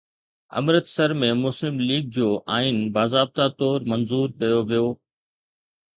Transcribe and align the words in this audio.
امرتسر 0.59 1.11
۾ 1.23 1.29
مسلم 1.43 1.75
ليگ 1.89 2.03
جو 2.15 2.27
آئين 2.57 2.77
باضابطه 2.95 3.45
طور 3.59 3.77
منظور 3.91 4.27
ڪيو 4.39 4.57
ويو 4.69 4.87